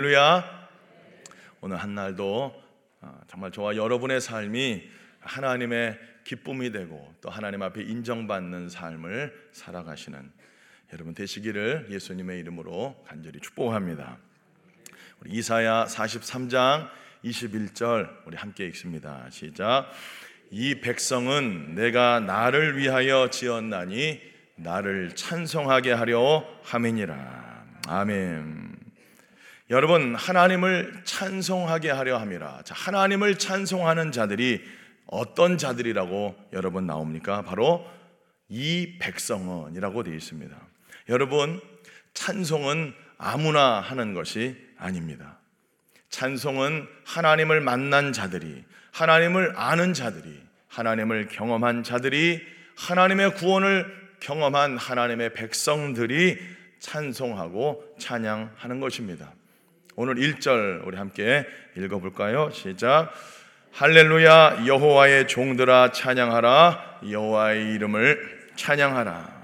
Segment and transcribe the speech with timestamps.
[0.00, 0.68] 할렐루야.
[1.60, 2.54] 오늘 한 날도
[3.02, 4.88] 아, 정말 저와 여러분의 삶이
[5.20, 10.32] 하나님의 기쁨이 되고 또 하나님 앞에 인정받는 삶을 살아가시는
[10.94, 14.16] 여러분 되시기를 예수님의 이름으로 간절히 축복합니다.
[15.20, 16.88] 우리 이사야 43장
[17.22, 19.28] 21절 우리 함께 읽습니다.
[19.28, 19.90] 시작.
[20.50, 24.18] 이 백성은 내가 나를 위하여 지었나니
[24.56, 27.66] 나를 찬송하게 하려 함이니라.
[27.86, 28.69] 아멘.
[29.70, 32.62] 여러분 하나님을 찬송하게 하려 함이라.
[32.64, 34.60] 자, 하나님을 찬송하는 자들이
[35.06, 37.42] 어떤 자들이라고 여러분 나옵니까?
[37.42, 37.88] 바로
[38.48, 40.56] 이 백성은이라고 되어 있습니다.
[41.08, 41.60] 여러분
[42.14, 45.38] 찬송은 아무나 하는 것이 아닙니다.
[46.08, 52.44] 찬송은 하나님을 만난 자들이 하나님을 아는 자들이 하나님을 경험한 자들이
[52.76, 53.86] 하나님의 구원을
[54.18, 56.38] 경험한 하나님의 백성들이
[56.80, 59.32] 찬송하고 찬양하는 것입니다.
[59.96, 61.44] 오늘 1절 우리 함께
[61.76, 62.50] 읽어볼까요?
[62.52, 63.12] 시작.
[63.72, 69.40] 할렐루야 여호와의 종들아 찬양하라 여호와의 이름을 찬양하라.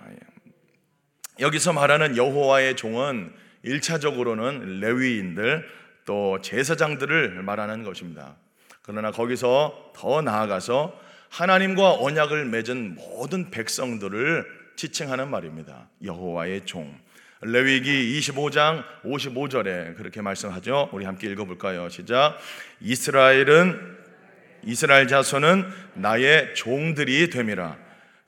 [1.41, 3.33] 여기서 말하는 여호와의 종은
[3.65, 5.67] 1차적으로는 레위인들
[6.05, 8.37] 또 제사장들을 말하는 것입니다.
[8.83, 15.89] 그러나 거기서 더 나아가서 하나님과 언약을 맺은 모든 백성들을 지칭하는 말입니다.
[16.05, 16.97] 여호와의 종.
[17.43, 20.91] 레위기 25장 55절에 그렇게 말씀하죠.
[20.93, 21.89] 우리 함께 읽어 볼까요?
[21.89, 22.39] 시작.
[22.81, 23.97] 이스라엘은
[24.65, 27.77] 이스라엘 자손은 나의 종들이 됨이라.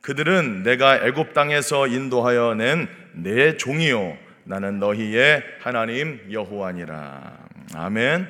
[0.03, 4.17] 그들은 내가 애굽 땅에서 인도하여 낸 내 종이요.
[4.45, 7.49] 나는 너희의 하나님 여호와니라.
[7.75, 8.29] 아멘.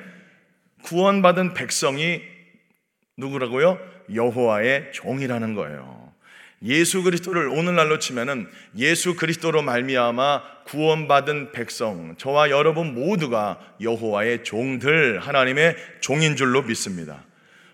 [0.83, 2.21] 구원받은 백성이
[3.17, 3.79] 누구라고요?
[4.13, 5.98] 여호와의 종이라는 거예요.
[6.63, 15.75] 예수 그리스도를 오늘날로 치면은 예수 그리스도로 말미암아 구원받은 백성 저와 여러분 모두가 여호와의 종들 하나님의
[16.01, 17.23] 종인 줄로 믿습니다.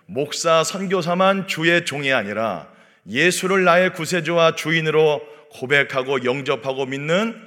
[0.05, 2.69] 목사 선교사만 주의 종이 아니라
[3.09, 7.41] 예수를 나의 구세주와 주인으로 고백하고 영접하고 믿는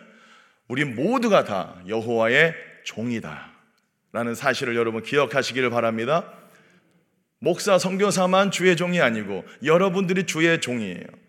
[0.67, 2.55] 우리 모두가 다 여호와의
[2.85, 3.53] 종이다.
[4.13, 6.33] 라는 사실을 여러분 기억하시기를 바랍니다.
[7.39, 11.28] 목사 선교사만 주의 종이 아니고 여러분들이 주의 종이에요.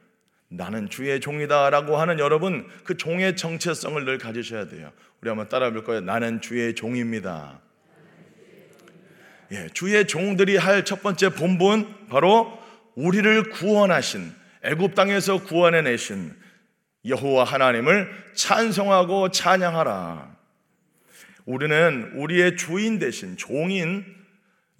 [0.49, 4.91] 나는 주의 종이다라고 하는 여러분 그 종의 정체성을 늘 가지셔야 돼요.
[5.21, 6.01] 우리 한번 따라 볼 거예요.
[6.01, 7.61] 나는 주의 종입니다.
[9.51, 12.59] 예, 주의 종들이 할 첫 번째 본분 바로
[12.95, 14.31] 우리를 구원하신
[14.63, 16.35] 애굽 땅에서 구원해 내신
[17.05, 20.35] 여호와 하나님을 찬송하고 찬양하라.
[21.45, 24.05] 우리는 우리의 주인 대신 종인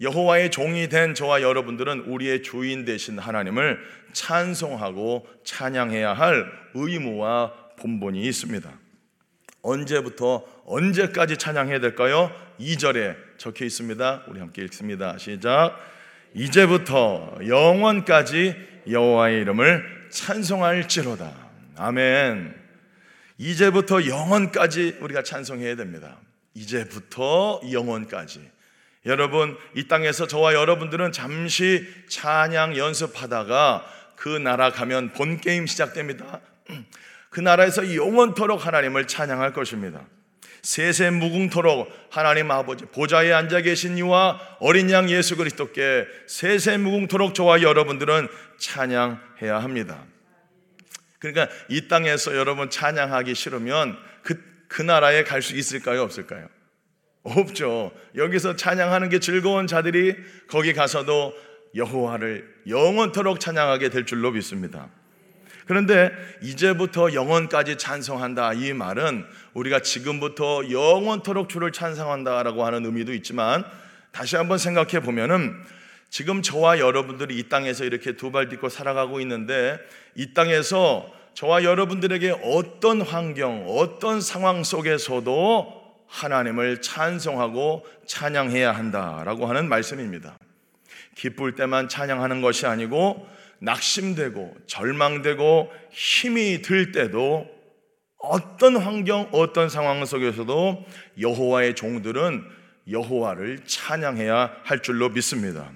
[0.00, 3.78] 여호와의 종이 된 저와 여러분들은 우리의 주인 되신 하나님을
[4.12, 8.70] 찬송하고 찬양해야 할 의무와 본분이 있습니다.
[9.62, 12.32] 언제부터 언제까지 찬양해야 될까요?
[12.58, 14.24] 2절에 적혀 있습니다.
[14.28, 15.18] 우리 함께 읽습니다.
[15.18, 15.76] 시작.
[16.34, 18.56] 이제부터 영원까지
[18.88, 21.30] 여호와의 이름을 찬송할지로다.
[21.76, 22.54] 아멘.
[23.36, 26.18] 이제부터 영원까지 우리가 찬송해야 됩니다.
[26.54, 28.59] 이제부터 영원까지.
[29.06, 36.40] 여러분, 이 땅에서 저와 여러분들은 잠시 찬양 연습하다가 그 나라 가면 본 게임 시작됩니다.
[37.30, 40.02] 그 나라에서 영원토록 하나님을 찬양할 것입니다.
[40.62, 47.62] 세세 무궁토록 하나님 아버지 보좌에 앉아 계신 이와 어린 양 예수 그리스도께 세세 무궁토록 저와
[47.62, 48.28] 여러분들은
[48.58, 50.04] 찬양해야 합니다.
[51.18, 56.02] 그러니까 이 땅에서 여러분 찬양하기 싫으면 그, 그 나라에 갈 수 있을까요?
[56.02, 56.48] 없을까요?
[57.22, 57.92] 없죠.
[58.16, 60.16] 여기서 찬양하는 게 즐거운 자들이
[60.48, 61.34] 거기 가서도
[61.74, 64.88] 여호와를 영원토록 찬양하게 될 줄로 믿습니다.
[65.66, 66.10] 그런데
[66.42, 73.64] 이제부터 영원까지 찬송한다 이 말은 우리가 지금부터 영원토록 주를 찬송한다라고 하는 의미도 있지만
[74.10, 75.54] 다시 한번 생각해 보면은
[76.08, 79.78] 지금 저와 여러분들이 이 땅에서 이렇게 두 발 딛고 살아가고 있는데
[80.16, 85.79] 이 땅에서 저와 여러분들에게 어떤 환경, 어떤 상황 속에서도
[86.10, 90.36] 하나님을 찬송하고 찬양해야 한다라고 하는 말씀입니다.
[91.14, 93.26] 기쁠 때만 찬양하는 것이 아니고
[93.60, 97.48] 낙심되고 절망되고 힘이 들 때도
[98.18, 100.84] 어떤 환경, 어떤 상황 속에서도
[101.20, 102.44] 여호와의 종들은
[102.90, 105.70] 여호와를 찬양해야 할 줄로 믿습니다.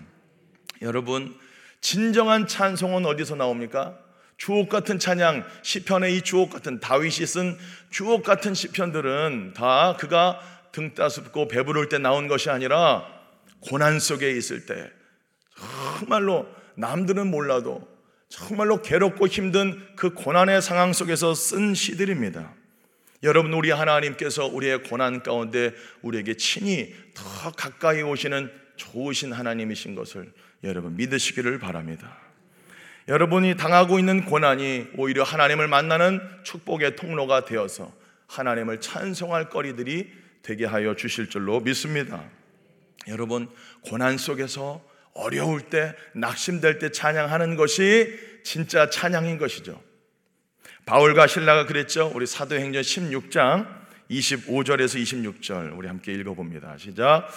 [0.83, 1.35] 여러분,
[1.81, 3.99] 진정한 찬송은 어디서 나옵니까?
[4.37, 7.57] 주옥 같은 찬양, 시편의 이 주옥 같은 다윗이 쓴
[7.91, 10.41] 주옥 같은 시편들은 다 그가
[10.73, 13.07] 등 따숩고 배부를 때 나온 것이 아니라
[13.61, 14.91] 고난 속에 있을 때
[15.99, 17.89] 정말로 남들은 몰라도
[18.29, 22.53] 정말로 괴롭고 힘든 그 고난의 상황 속에서 쓴 시들입니다.
[23.23, 25.73] 여러분 우리 하나님께서 우리의 고난 가운데
[26.03, 30.33] 우리에게 친히 더 가까이 오시는 좋으신 하나님이신 것을
[30.65, 32.24] 여러분 믿으시기를 바랍니다.
[33.07, 37.93] 여러분이 당하고 있는 고난이 오히려 하나님을 만나는 축복의 통로가 되어서
[38.29, 40.11] 하나님을 찬송할 거리들이
[40.43, 42.25] 되게 하여 주실 줄로 믿습니다.
[43.09, 43.49] 여러분
[43.83, 49.81] 고난 속에서 어려울 때 낙심될 때 찬양하는 것이 진짜 찬양인 것이죠.
[50.87, 52.11] 바울과 신라가 그랬죠.
[52.15, 56.77] 우리 사도행전 16장 25절에서 26절 우리 함께 읽어봅니다.
[56.79, 57.29] 시작.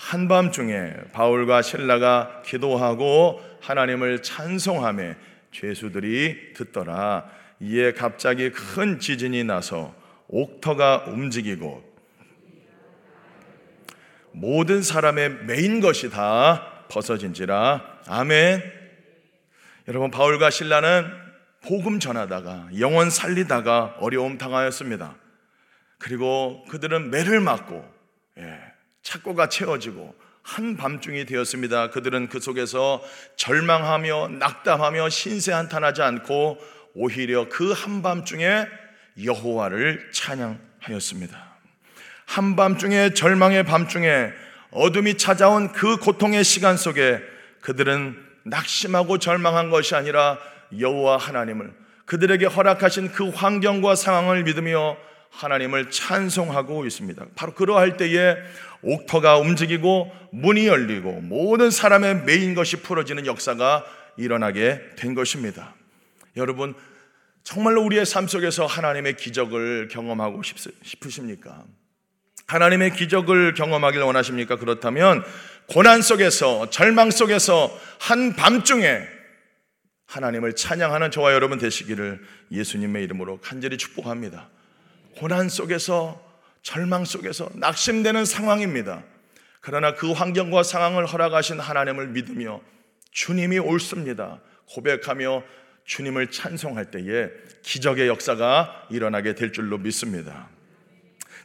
[0.00, 5.14] 한밤중에 바울과 신라가 기도하고 하나님을 찬송하며
[5.52, 7.28] 죄수들이 듣더라.
[7.60, 9.94] 이에 갑자기 큰 지진이 나서
[10.28, 11.84] 옥터가 움직이고
[14.32, 18.00] 모든 사람의 메인 것이 다 벗어진지라.
[18.08, 18.62] 아멘.
[19.86, 21.06] 여러분 바울과 신라는
[21.60, 25.14] 복음 전하다가 영원 살리다가 어려움 당하였습니다.
[25.98, 27.84] 그리고 그들은 매를 맞고
[28.38, 28.69] 예,
[29.02, 31.90] 착고가 채워지고 한 밤중이 되었습니다.
[31.90, 33.02] 그들은 그 속에서
[33.36, 36.58] 절망하며 낙담하며 신세한탄하지 않고
[36.94, 38.66] 오히려 그 한밤중에
[39.24, 41.50] 여호와를 찬양하였습니다.
[42.26, 44.30] 한밤중에 절망의 밤중에
[44.70, 47.20] 어둠이 찾아온 그 고통의 시간 속에
[47.60, 50.38] 그들은 낙심하고 절망한 것이 아니라
[50.78, 51.72] 여호와 하나님을
[52.06, 54.96] 그들에게 허락하신 그 환경과 상황을 믿으며
[55.30, 57.26] 하나님을 찬송하고 있습니다.
[57.34, 58.36] 바로 그러할 때에
[58.82, 63.84] 옥터가 움직이고 문이 열리고 모든 사람의 메인 것이 풀어지는 역사가
[64.16, 65.74] 일어나게 된 것입니다.
[66.36, 66.74] 여러분,
[67.42, 70.42] 정말로 우리의 삶 속에서 하나님의 기적을 경험하고
[70.82, 71.64] 싶으십니까?
[72.46, 74.56] 하나님의 기적을 경험하길 원하십니까?
[74.56, 75.24] 그렇다면
[75.66, 79.06] 고난 속에서 절망 속에서 한 밤중에
[80.06, 84.50] 하나님을 찬양하는 저와 여러분 되시기를 예수님의 이름으로 간절히 축복합니다.
[85.16, 86.20] 고난 속에서
[86.62, 89.02] 절망 속에서 낙심되는 상황입니다.
[89.60, 92.60] 그러나 그 환경과 상황을 허락하신 하나님을 믿으며
[93.12, 94.40] 주님이 옳습니다.
[94.66, 95.42] 고백하며
[95.84, 97.28] 주님을 찬송할 때에
[97.62, 100.48] 기적의 역사가 일어나게 될 줄로 믿습니다.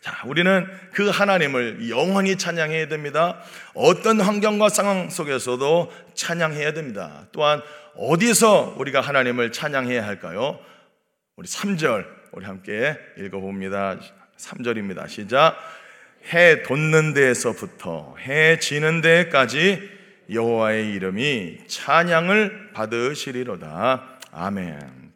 [0.02, 3.42] 자, 우리는 그 하나님을 영원히 찬양해야 됩니다.
[3.74, 7.28] 어떤 환경과 상황 속에서도 찬양해야 됩니다.
[7.32, 7.62] 또한
[7.96, 10.60] 어디서 우리가 하나님을 찬양해야 할까요?
[11.38, 13.98] 우리 3절 우리 함께 읽어봅니다.
[14.36, 15.08] 3절입니다.
[15.08, 15.56] 시작.
[16.34, 19.90] 해 돋는 데에서부터 해 지는 데까지
[20.30, 24.20] 여호와의 이름이 찬양을 받으시리로다.
[24.34, 25.14] 아멘.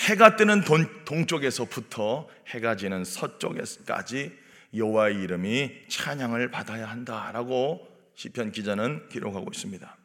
[0.00, 4.38] 해가 뜨는 동, 동쪽에서부터 해가 지는 서쪽에까지
[4.76, 9.96] 여호와의 이름이 찬양을 받아야 한다라고 시편 기자는 기록하고 있습니다.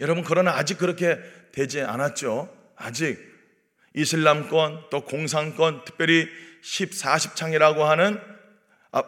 [0.00, 1.20] 여러분 그러나 아직 그렇게
[1.52, 2.52] 되지 않았죠.
[2.74, 3.33] 아직
[3.94, 6.28] 이슬람권 또 공산권 특별히
[6.62, 8.20] 10, 40창이라고 하는
[8.92, 9.02] 아,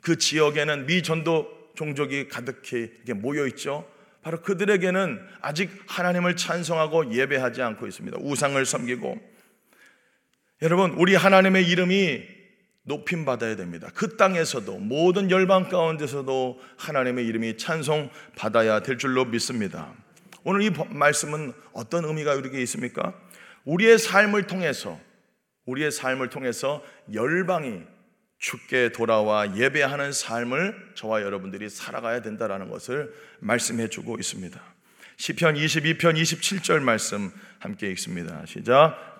[0.00, 3.88] 그 지역에는 미전도 종족이 가득히 모여 있죠.
[4.22, 8.18] 바로 그들에게는 아직 하나님을 찬송하고 예배하지 않고 있습니다.
[8.20, 9.18] 우상을 섬기고
[10.62, 12.22] 여러분 우리 하나님의 이름이
[12.82, 13.88] 높임 받아야 됩니다.
[13.94, 19.94] 그 땅에서도 모든 열방 가운데서도 하나님의 이름이 찬송 받아야 될 줄로 믿습니다.
[20.44, 23.14] 오늘 이 말씀은 어떤 의미가 우리에게 있습니까?
[23.64, 24.98] 우리의 삶을 통해서
[25.66, 27.82] 우리의 삶을 통해서 열방이
[28.38, 34.60] 죽게 돌아와 예배하는 삶을 저와 여러분들이 살아가야 된다라는 것을 말씀해 주고 있습니다.
[35.18, 38.44] 시편 22편 27절 말씀 함께 읽습니다.
[38.46, 39.10] 시작.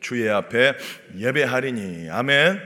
[0.00, 0.76] 주의 앞에
[1.16, 2.60] 예배하리니 아멘.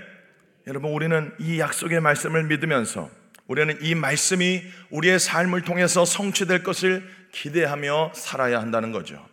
[0.67, 3.09] 여러분 우리는 이 약속의 말씀을 믿으면서
[3.49, 7.02] 우리는 이 말씀이 우리의 삶을 통해서 성취될 것을
[7.33, 9.26] 기대하며 살아야 한다는 거죠.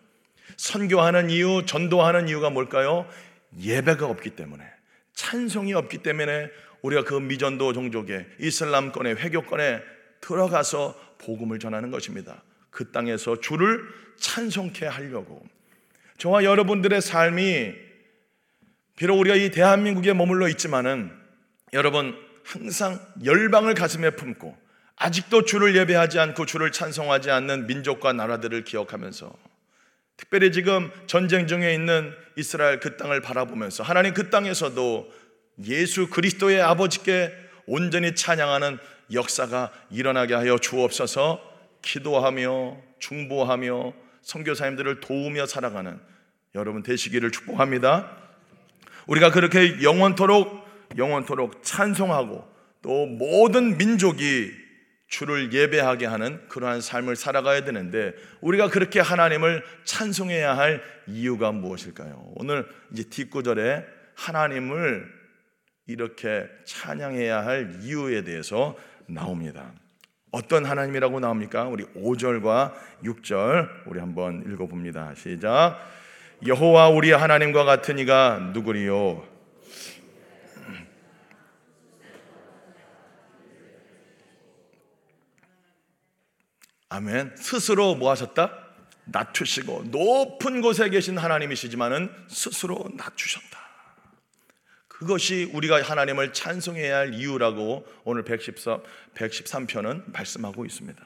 [0.58, 3.08] 선교하는 이유, 전도하는 이유가 뭘까요?
[3.60, 4.64] 예배가 없기 때문에,
[5.14, 6.50] 찬송이 없기 때문에
[6.82, 9.82] 우리가 그 미전도 종족의 이슬람권의 회교권에
[10.22, 12.42] 들어가서 복음을 전하는 것입니다.
[12.70, 13.84] 그 땅에서 주를
[14.18, 15.44] 찬송케 하려고.
[16.18, 17.74] 저와 여러분들의 삶이
[18.96, 21.12] 비록 우리가 이 대한민국에 머물러 있지만은
[21.74, 24.56] 여러분 항상 열방을 가슴에 품고
[24.98, 29.34] 아직도 주를 예배하지 않고 주를 찬송하지 않는 민족과 나라들을 기억하면서
[30.18, 35.12] 특별히 지금 전쟁 중에 있는 이스라엘 그 땅을 바라보면서 하나님 그 땅에서도
[35.66, 37.34] 예수 그리스도의 아버지께
[37.66, 38.78] 온전히 찬양하는
[39.12, 41.42] 역사가 일어나게 하여 주옵소서
[41.82, 46.00] 기도하며 중보하며 선교사님들을 도우며 살아가는
[46.56, 48.10] 여러분 되시기를 축복합니다.
[49.08, 50.65] 우리가 그렇게 영원토록
[50.98, 52.48] 영원토록 찬송하고
[52.82, 54.52] 또 모든 민족이
[55.08, 62.34] 주를 예배하게 하는 그러한 삶을 살아가야 되는데 우리가 그렇게 하나님을 찬송해야 할 이유가 무엇일까요?
[62.36, 65.06] 오늘 이제 뒷구절에 하나님을
[65.88, 68.76] 이렇게 찬양해야 할 이유에 대해서
[69.08, 69.72] 나옵니다.
[70.32, 71.66] 어떤 하나님이라고 나옵니까?
[71.66, 72.74] 우리 5절과
[73.04, 75.14] 6절 우리 한번 읽어 봅니다.
[75.16, 75.80] 시작.
[76.46, 79.35] 여호와 우리 하나님과 같은 이가 누구리요?
[86.90, 87.36] 아멘.
[87.38, 88.66] 스스로 뭐 하셨다?
[89.06, 93.66] 낮추시고 높은 곳에 계신 하나님이시지만은 스스로 낮추셨다.
[94.88, 98.80] 그것이 우리가 하나님을 찬송해야 할 이유라고 오늘 114,
[99.16, 101.06] 113편은 말씀하고 있습니다.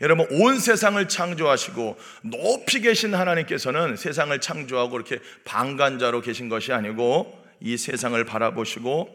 [0.00, 7.76] 여러분 온 세상을 창조하시고 높이 계신 하나님께서는 세상을 창조하고 이렇게 방관자로 계신 것이 아니고 이
[7.76, 9.08] 세상을 바라보시고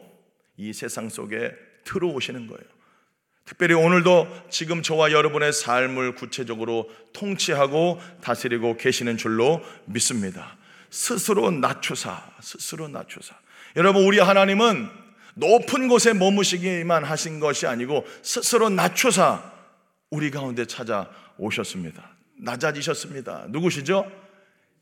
[0.56, 1.52] 이 세상 속에
[1.84, 2.64] 들어오시는 거예요.
[3.46, 10.56] 특별히 오늘도 지금 저와 여러분의 삶을 구체적으로 통치하고 다스리고 계시는 줄로 믿습니다.
[10.90, 13.34] 스스로 낮추사, 스스로 낮추사.
[13.76, 14.88] 여러분, 우리 하나님은
[15.34, 19.52] 높은 곳에 머무시기만 하신 것이 아니고 스스로 낮추사
[20.10, 22.10] 우리 가운데 찾아오셨습니다.
[22.38, 23.46] 낮아지셨습니다.
[23.48, 24.10] 누구시죠?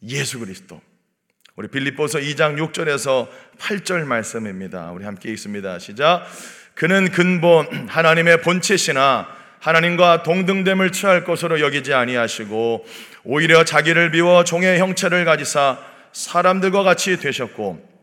[0.04, 0.80] 예수 그리스도.
[1.56, 3.28] 우리 빌립보서 2장 6절에서
[3.58, 4.90] 8절 말씀입니다.
[4.90, 5.78] 우리 함께 읽습니다.
[5.78, 6.26] 시작.
[6.74, 9.28] 그는 근본 하나님의 본체시나
[9.60, 12.86] 하나님과 동등됨을 취할 것으로 여기지 아니하시고
[13.24, 15.78] 오히려 자기를 비워 종의 형체를 가지사
[16.12, 17.94] 사람들과 같이 되셨고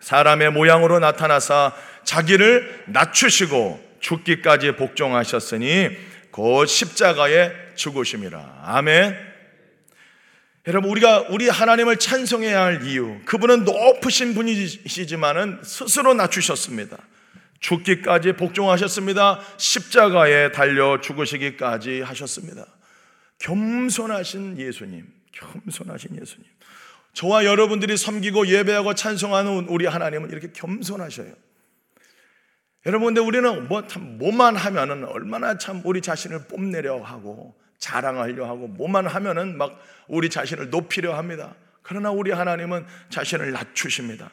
[0.00, 1.72] 사람의 모양으로 나타나사
[2.04, 5.90] 자기를 낮추시고 죽기까지 복종하셨으니
[6.30, 8.62] 곧 십자가에 죽으심이라.
[8.64, 9.28] 아멘.
[10.66, 16.96] 여러분 우리가 우리 하나님을 찬송해야 할 이유 그분은 높으신 분이시지만은 스스로 낮추셨습니다.
[17.60, 19.40] 죽기까지 복종하셨습니다.
[19.56, 22.66] 십자가에 달려 죽으시기까지 하셨습니다.
[23.38, 26.46] 겸손하신 예수님, 겸손하신 예수님.
[27.14, 31.32] 저와 여러분들이 섬기고 예배하고 찬송하는 우리 하나님은 이렇게 겸손하셔요.
[32.86, 38.68] 여러분, 근데 우리는 뭐 참 뭐만 하면은 얼마나 참 우리 자신을 뽐내려 하고 자랑하려 하고
[38.68, 41.54] 뭐만 하면은 막 우리 자신을 높이려 합니다.
[41.82, 44.30] 그러나 우리 하나님은 자신을 낮추십니다.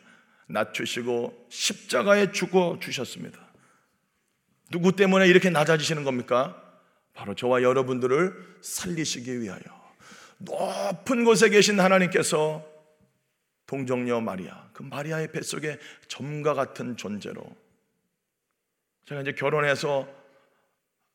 [0.48, 3.40] 낮추시고 십자가에 죽어 주셨습니다.
[4.72, 6.62] 누구 때문에 이렇게 낮아지시는 겁니까?
[7.14, 9.64] 바로 저와 여러분들을 살리시기 위하여
[10.38, 12.66] 높은 곳에 계신 하나님께서
[13.68, 17.44] 동정녀 마리아, 그 마리아의 뱃속에 점과 같은 존재로
[19.06, 20.08] 제가 이제 결혼해서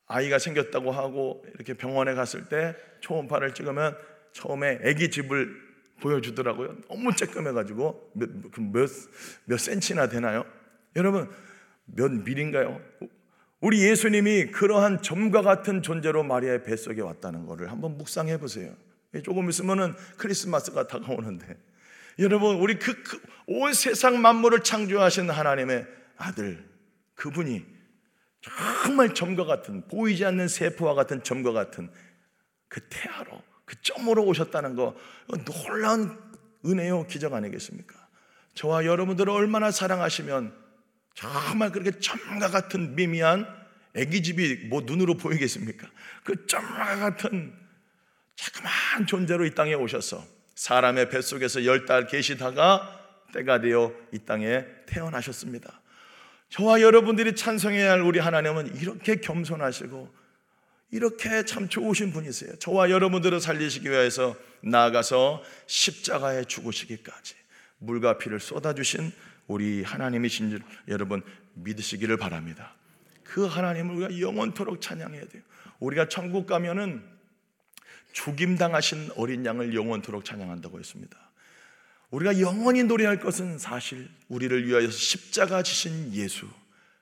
[0.06, 3.96] 아이가 생겼다고 하고 이렇게 병원에 갔을 때 초음파를 찍으면
[4.32, 5.69] 처음에 아기 집을
[6.00, 6.76] 보여주더라고요.
[6.88, 8.88] 너무 쬐끔해가지고 몇, 그 몇,
[9.44, 10.44] 몇 센치나 되나요?
[10.96, 11.30] 여러분,
[11.84, 12.80] 몇 밀인가요?
[13.60, 18.74] 우리 예수님이 그러한 점과 같은 존재로 마리아의 뱃속에 왔다는 것을 한번 묵상해 보세요.
[19.22, 21.56] 조금 있으면은 크리스마스가 다가오는데.
[22.18, 26.64] 여러분, 우리 그, 그온 세상 만물을 창조하신 하나님의 아들,
[27.14, 27.64] 그분이
[28.40, 31.90] 정말 점과 같은, 보이지 않는 세포와 같은 점과 같은
[32.68, 34.96] 그 태아로 그 점으로 오셨다는 거
[35.44, 36.18] 놀라운
[36.66, 37.94] 은혜요 기적 아니겠습니까?
[38.54, 40.52] 저와 여러분들을 얼마나 사랑하시면
[41.14, 43.46] 정말 그렇게 점과 같은 미미한
[43.94, 45.88] 애기집이 뭐 눈으로 보이겠습니까?
[46.24, 47.54] 그 점과 같은
[48.34, 50.24] 자그마한 존재로 이 땅에 오셔서
[50.56, 52.98] 사람의 뱃속에서 열 달 계시다가
[53.32, 55.80] 때가 되어 이 땅에 태어나셨습니다.
[56.48, 60.19] 저와 여러분들이 찬송해야 할 우리 하나님은 이렇게 겸손하시고
[60.90, 62.56] 이렇게 참 좋으신 분이세요.
[62.56, 67.34] 저와 여러분들을 살리시기 위해서 나아가서 십자가에 죽으시기까지
[67.78, 69.12] 물과 피를 쏟아주신
[69.46, 71.22] 우리 하나님이신 줄 여러분
[71.54, 72.74] 믿으시기를 바랍니다.
[73.24, 75.42] 그 하나님을 우리가 영원토록 찬양해야 돼요.
[75.78, 77.02] 우리가 천국 가면은
[78.12, 81.16] 죽임 당하신 어린 양을 영원토록 찬양한다고 했습니다.
[82.10, 86.48] 우리가 영원히 노래할 것은 사실 우리를 위하여 십자가 지신 예수,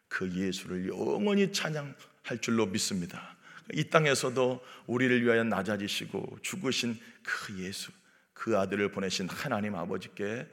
[0.08, 3.37] 그 예수를 영원히 찬양할 줄로 믿습니다.
[3.74, 7.90] 이 땅에서도 우리를 위하여 낮아지시고 죽으신 그 예수,
[8.32, 10.46] 그 아들을 보내신 하나님 아버지께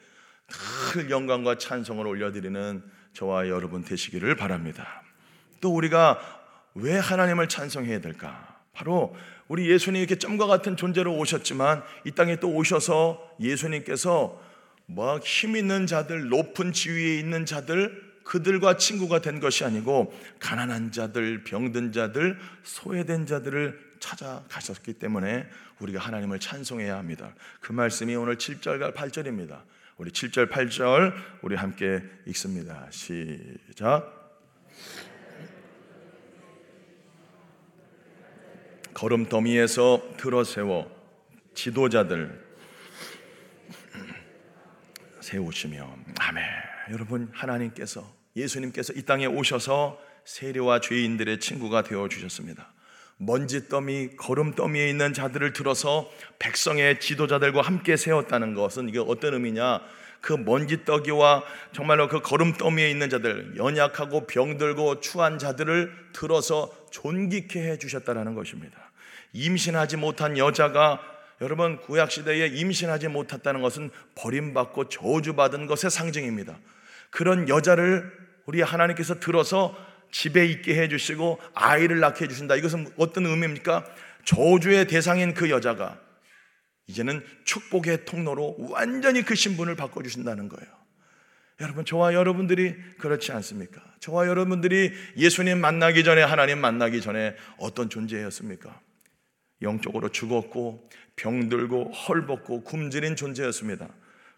[0.94, 5.04] 늘 영광과 찬송을 올려드리는 저와 여러분 되시기를 바랍니다.
[5.62, 6.20] 또 우리가
[6.76, 8.60] 왜 하나님을 찬송해야 될까?
[8.74, 9.16] 바로
[9.48, 14.42] 우리 이렇게 점과 같은 존재로 오셨지만 이 땅에 또 오셔서 예수님께서
[14.88, 21.94] 뭐힘 있는 자들, 높은 지위에 있는 자들, 그들과 친구가 된 것이 아니고 가난한 자들, 병든
[21.94, 25.48] 자들, 소외된 자들을 찾아가셨기 때문에
[25.80, 27.34] 우리가 하나님을 찬송해야 합니다.
[27.62, 29.62] 그 말씀이 오늘 7절과 8절입니다.
[29.98, 32.88] 우리 7절, 8절 우리 함께 읽습니다.
[32.90, 34.12] 시작.
[38.94, 40.90] 걸음 더미에서 들어 세워
[41.54, 42.44] 지도자들
[45.22, 46.75] 세우시며 아멘.
[46.92, 52.72] 여러분 하나님께서 예수님께서 이 땅에 오셔서 세리와 죄인들의 친구가 되어 주셨습니다.
[53.18, 59.82] 먼지더미, 걸음더미에 있는 자들을 들어서 백성의 지도자들과 함께 세웠다는 것은 이게 어떤 의미냐?
[60.20, 68.34] 그 먼지더기와 정말로 그 걸음더미에 있는 자들, 연약하고 병들고 추한 자들을 들어서 존귀케 해 주셨다는
[68.34, 68.92] 것입니다.
[69.34, 71.00] 임신하지 못한 여자가
[71.42, 76.58] 여러분 구약 시대에 임신하지 못했다는 것은 버림받고 저주받은 것의 상징입니다.
[77.16, 78.12] 그런 여자를
[78.46, 79.74] 우리 하나님께서 들어서
[80.12, 82.58] 집에 있게 해 주시고 아이를 낳게 해 주신다.
[82.58, 83.86] 이것은 어떤 의미입니까?
[84.26, 85.98] 저주의 대상인 그 여자가
[86.88, 90.70] 이제는 축복의 통로로 완전히 그 신분을 바꿔 주신다는 거예요.
[91.62, 93.82] 여러분, 저와 여러분들이 그렇지 않습니까?
[94.02, 98.78] 저와 여러분들이 예수님 만나기 전에 하나님 만나기 전에 어떤 존재였습니까?
[99.62, 103.88] 영적으로 죽었고 병들고 헐벗고 굶주린 존재였습니다.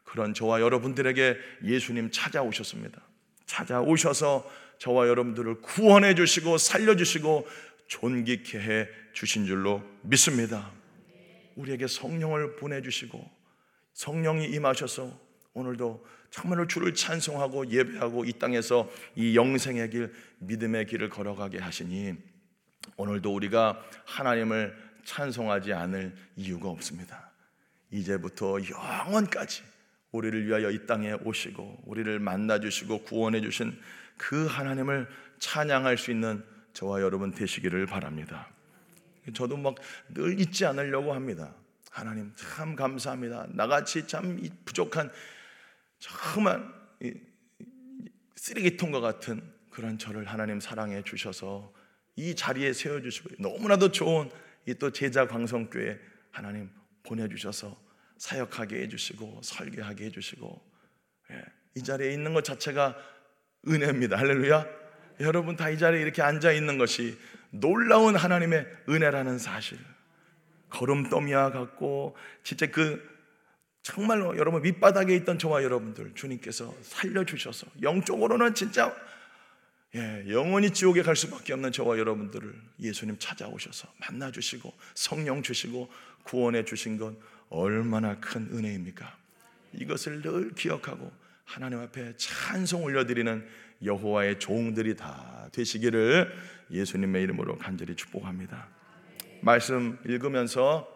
[0.07, 3.01] 그런 저와 여러분들에게 예수님 찾아오셨습니다.
[3.45, 4.49] 찾아오셔서
[4.79, 7.45] 저와 여러분들을 구원해 주시고 살려 주시고
[7.87, 10.71] 존귀케 해 주신 줄로 믿습니다.
[11.55, 13.29] 우리에게 성령을 보내 주시고
[13.93, 15.11] 성령이 임하셔서
[15.53, 22.13] 오늘도 정말로 주를 찬송하고 예배하고 이 땅에서 이 영생의 길, 믿음의 길을 걸어가게 하시니
[22.95, 24.73] 오늘도 우리가 하나님을
[25.03, 27.31] 찬송하지 않을 이유가 없습니다.
[27.91, 29.63] 이제부터 영원까지
[30.11, 33.79] 우리를 위하여 이 땅에 오시고 우리를 만나 주시고 구원해 주신
[34.17, 35.07] 그 하나님을
[35.39, 38.49] 찬양할 수 있는 저와 여러분 되시기를 바랍니다.
[39.33, 39.75] 저도 막
[40.13, 41.53] 늘 잊지 않으려고 합니다.
[41.91, 43.47] 하나님 참 감사합니다.
[43.49, 45.11] 나같이 참 부족한
[45.99, 46.63] 정말
[48.35, 51.73] 쓰레기통과 같은 그런 저를 하나님 사랑해 주셔서
[52.15, 54.29] 이 자리에 세워 주시고 너무나도 좋은
[54.67, 55.97] 이 또 제자 광성교회
[56.31, 56.69] 하나님
[57.01, 57.79] 보내 주셔서
[58.17, 60.61] 사역하게 해 주시고 설계하게 해 주시고
[61.31, 61.43] 예,
[61.75, 62.95] 이 자리에 있는 것 자체가
[63.67, 64.17] 은혜입니다.
[64.17, 64.65] 할렐루야.
[65.21, 67.17] 여러분 다 이 자리에 이렇게 앉아 있는 것이
[67.49, 69.77] 놀라운 하나님의 은혜라는 사실.
[70.69, 73.01] 걸음더미와 같고 진짜 그
[73.81, 78.93] 정말로 여러분 밑바닥에 있던 저와 여러분들 주님께서 살려 주셔서 영적으로는 진짜
[79.95, 85.89] 예, 영원히 지옥에 갈 수밖에 없는 저와 여러분들을 예수님 찾아오셔서 만나 주시고 성령 주시고
[86.23, 87.17] 구원해 주신 건
[87.49, 89.15] 얼마나 큰 은혜입니까?
[89.73, 91.11] 이것을 늘 기억하고
[91.45, 93.47] 하나님 앞에 찬송 올려드리는
[93.83, 96.33] 여호와의 종들이 다 되시기를
[96.71, 98.67] 예수님의 이름으로 간절히 축복합니다.
[99.41, 100.87] 말씀 읽으면서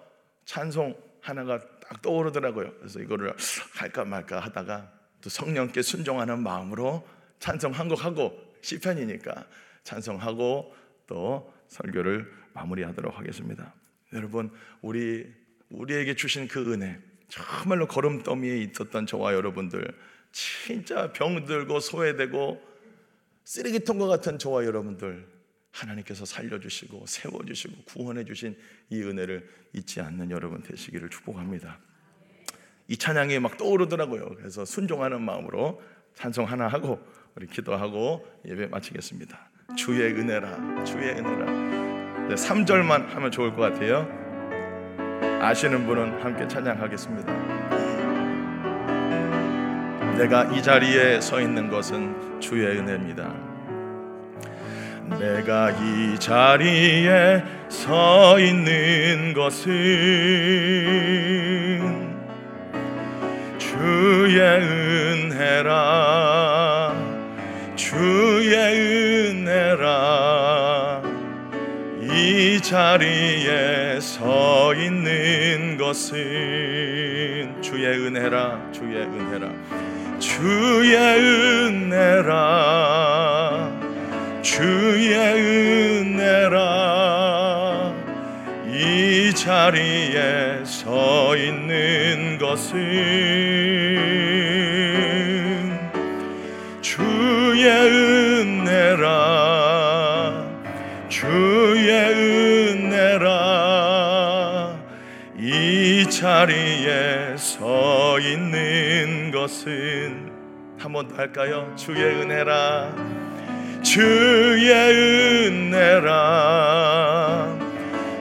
[0.46, 2.74] 찬송 하나가 딱 떠오르더라고요.
[2.80, 3.34] 그래서 이거를
[3.76, 7.08] 할까 말까 하다가 또 성령께 순종하는 마음으로
[7.40, 9.46] 찬송 한 곡 하고 시편이니까
[9.84, 10.76] 찬송하고
[11.08, 13.74] 또 설교를 마무리하도록 하겠습니다.
[14.14, 15.32] 여러분 우리
[15.72, 19.88] 우리에게 주신 그 은혜 정말로 걸음더미에 있었던 저와 여러분들
[20.32, 22.62] 진짜 병들고 소외되고
[23.44, 25.28] 쓰레기통과 같은 저와 여러분들
[25.72, 28.58] 하나님께서 살려주시고 세워주시고 구원해주신
[28.90, 31.80] 이 은혜를 잊지 않는 여러분 되시기를 축복합니다.
[32.88, 34.36] 이 찬양이 막 떠오르더라고요.
[34.36, 35.82] 그래서 순종하는 마음으로
[36.14, 37.00] 찬송 하나 하고
[37.36, 39.50] 우리 기도하고 예배 마치겠습니다.
[39.78, 42.36] 주의 은혜라, 주의 은혜라.
[42.36, 44.21] 3절만 하면 좋을 것 같아요.
[45.42, 47.34] 아시는 분은 함께 찬양하겠습니다.
[50.16, 53.34] 내가 이 자리에 서 있는 것은 주의 은혜입니다.
[55.20, 59.72] 내가 이 자리에 서 있는 것은
[63.58, 66.31] 주의 은혜라
[72.72, 76.16] 자리에 서 있는 것은
[77.62, 79.52] 주의 은혜라 주의 은혜라
[80.18, 82.32] 주의 은혜라
[84.42, 85.14] 주의
[86.24, 86.74] 은혜라.
[88.72, 92.80] 이 자리에 서 있는 것은
[96.82, 99.41] 주의 은혜라
[106.32, 110.32] 자리에 서 있는 것은
[110.80, 111.74] 한 번 더 할까요?
[111.76, 112.96] 주의 은혜라.
[113.84, 114.72] 주의
[115.76, 116.10] 은혜라.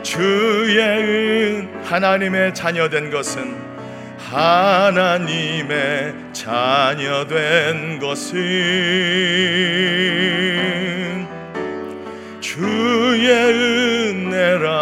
[0.03, 3.55] 주의 은 하나님의 자녀된 것은
[4.19, 8.41] 하나님의 자녀된 것은
[12.41, 13.31] 주의
[14.11, 14.81] 은혜라.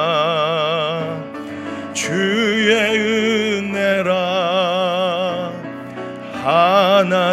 [1.93, 3.18] 주의 은혜라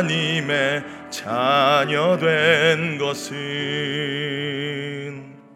[0.06, 3.36] 하나님의 자녀 된 것은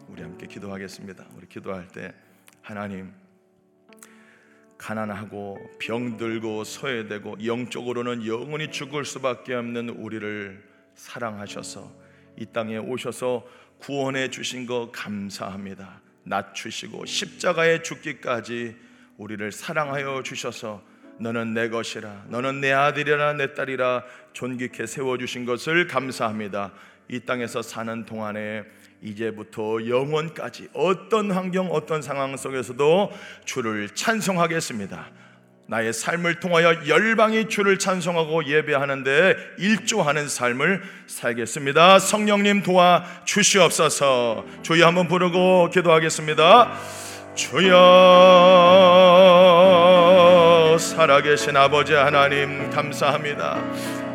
[0.08, 1.24] 우리 함께 기도하겠습니다.
[1.36, 2.12] 우리 기도할 때
[2.60, 3.12] 하나님
[4.76, 11.92] 가난하고 병들고 소외되고 영적으로는 영원히 죽을 수밖에 없는 우리를 사랑하셔서
[12.36, 13.46] 이 땅에 오셔서
[13.78, 16.00] 구원해 주신 거 감사합니다.
[16.24, 18.74] 낮추시고 십자가에 죽기까지
[19.16, 20.82] 우리를 사랑하여 주셔서
[21.20, 24.02] 너는 내 것이라 너는 내 아들이라 내 딸이라
[24.32, 26.72] 존귀케 세워 주신 것을 감사합니다.
[27.08, 28.64] 이 땅에서 사는 동안에
[29.02, 33.12] 이제부터 영원까지 어떤 환경 어떤 상황 속에서도
[33.44, 35.10] 주를 찬송하겠습니다.
[35.66, 42.00] 나의 삶을 통하여 열방이 주를 찬송하고 예배하는데 일조하는 삶을 살겠습니다.
[42.00, 44.44] 성령님 도와 주시옵소서.
[44.62, 46.72] 주여 한번 부르고 기도하겠습니다.
[47.36, 47.78] 주여
[50.80, 53.58] 살아계신 아버지 하나님 감사합니다.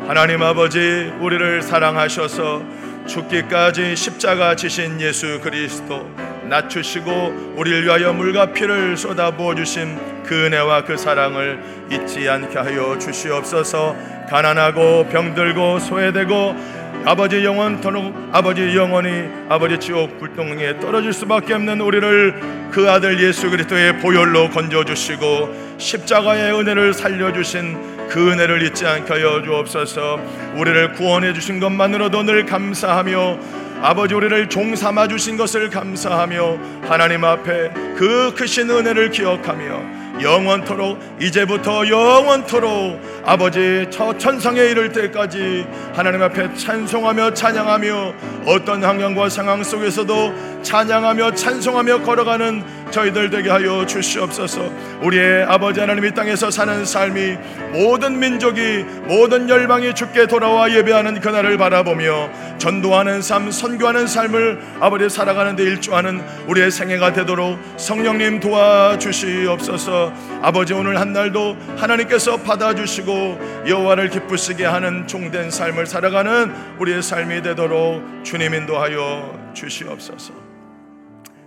[0.08, 2.62] 하나님 아버지 우리를 사랑하셔서
[3.06, 6.10] 죽기까지 십자가 지신 예수 그리스도
[6.48, 12.98] 낮추시고 우리를 위하여 물과 피를 쏟아 부어 주신 그 은혜와 그 사랑을 잊지 않게 하여
[12.98, 13.96] 주시옵소서.
[14.28, 16.56] 가난하고 병들고 소외되고
[17.04, 24.00] 아버지 영원토록 아버지 영원히 아버지 지옥 불똥에 떨어질 수밖에 없는 우리를 그 아들 예수 그리스도의
[24.00, 27.76] 보혈로 건져 주시고 십자가의 은혜를 살려 주신
[28.08, 30.20] 그 은혜를 잊지 않게 하여 주옵소서.
[30.56, 33.38] 우리를 구원해 주신 것만으로도 늘 감사하며
[33.82, 36.58] 아버지 우리를 종 삼아 주신 것을 감사하며
[36.88, 46.22] 하나님 앞에 그 크신 은혜를 기억하며 영원토록 이제부터 영원토록 아버지 저 천상에 이를 때까지 하나님
[46.22, 48.14] 앞에 찬송하며 찬양하며
[48.46, 54.70] 어떤 환경과 상황 속에서도 찬양하며 찬송하며 걸어가는 저희들 되게 하여 주시옵소서.
[55.02, 57.36] 우리의 아버지 하나님 이 땅에서 사는 삶이
[57.72, 65.56] 모든 민족이 모든 열방이 주께 돌아와 예배하는 그날을 바라보며 전도하는 삶, 선교하는 삶을 아버지 살아가는
[65.56, 70.12] 데 일조하는 우리의 생애가 되도록 성령님 도와주시옵소서.
[70.42, 78.02] 아버지 오늘 한 날도 하나님께서 받아주시고 여호와를 기쁘시게 하는 종된 삶을 살아가는 우리의 삶이 되도록
[78.24, 80.45] 주님 인도하여 주시옵소서.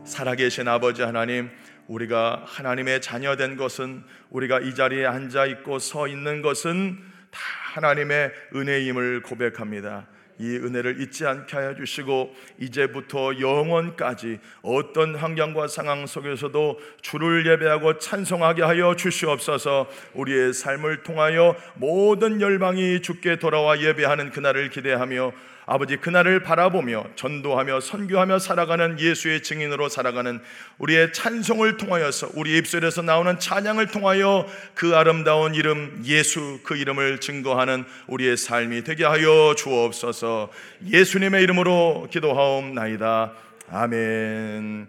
[0.09, 1.49] 살아계신 아버지 하나님,
[1.87, 6.97] 우리가 하나님의 자녀된 것은 우리가 이 자리에 앉아 있고 서 있는 것은
[7.31, 7.39] 다
[7.73, 10.07] 하나님의 은혜임을 고백합니다.
[10.39, 18.63] 이 은혜를 잊지 않게 하여 주시고 이제부터 영원까지 어떤 환경과 상황 속에서도 주를 예배하고 찬송하게
[18.63, 19.89] 하여 주시옵소서.
[20.13, 25.33] 우리의 삶을 통하여 모든 열방이 주께 돌아와 예배하는 그날을 기대하며
[25.71, 30.41] 아버지 그날을 바라보며 전도하며 선교하며 살아가는 예수의 증인으로 살아가는
[30.79, 37.85] 우리의 찬송을 통하여서 우리 입술에서 나오는 찬양을 통하여 그 아름다운 이름 예수 그 이름을 증거하는
[38.07, 40.49] 우리의 삶이 되게 하여 주옵소서.
[40.87, 43.33] 예수님의 이름으로 기도하옵나이다.
[43.71, 44.87] 아멘.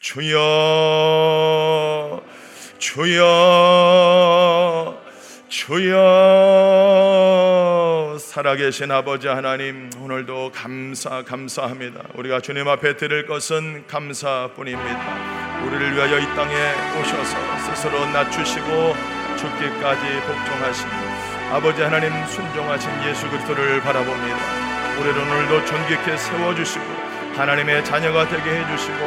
[0.00, 1.44] 주여
[2.78, 3.44] 주여
[5.54, 5.94] 주여
[8.18, 12.02] 살아계신 아버지 하나님 오늘도 감사 감사합니다.
[12.16, 15.62] 우리가 주님 앞에 드릴 것은 감사뿐입니다.
[15.64, 16.54] 우리를 위하여 이 땅에
[17.00, 17.36] 오셔서
[17.70, 18.66] 스스로 낮추시고
[19.38, 20.88] 죽기까지 복종하신
[21.52, 24.36] 아버지 하나님 순종하신 예수 그리스도를 바라봅니다.
[24.98, 26.84] 우리를 오늘도 존귀케 세워 주시고
[27.36, 28.98] 하나님의 자녀가 되게 해 주시고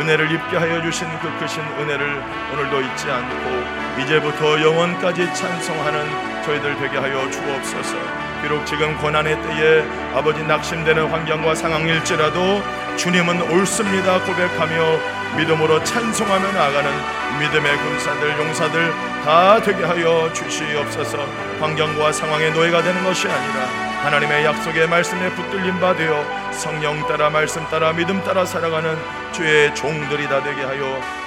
[0.00, 2.20] 은혜를 입게 하여 주신 그 크신 은혜를
[2.54, 7.96] 오늘도 잊지 않고 이제부터 영원까지 찬송하는 저희들 되게 하여 주옵소서.
[8.42, 12.62] 비록 지금 고난의 때에 아버지 낙심되는 환경과 상황일지라도
[12.96, 14.98] 주님은 옳습니다 고백하며
[15.36, 16.90] 믿음으로 찬송하며 나가는
[17.38, 18.92] 믿음의 군사들 용사들
[19.24, 21.18] 다 되게 하여 주시옵소서.
[21.60, 23.66] 환경과 상황의 노예가 되는 것이 아니라
[24.02, 28.98] 하나님의 약속의 말씀에 붙들림 받으어 성령 따라 말씀 따라 믿음 따라 살아가는
[29.32, 31.21] 주의 종들이 다 되게 하여.